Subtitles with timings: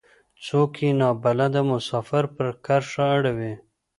[0.45, 3.53] څوک يې نا بلده مسافر پر کرښه اړوي.